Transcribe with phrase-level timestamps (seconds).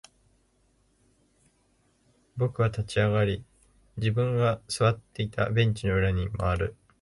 [2.35, 3.45] 僕は立ち上がり、
[3.97, 6.75] 自分が座っていたベンチの裏に回る。